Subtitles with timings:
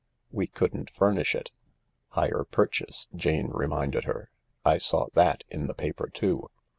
[0.31, 1.51] "We couldn't furnish it.""
[2.17, 4.31] Hire purchase," Jane reminded her."
[4.65, 6.49] I saw that in the paper too.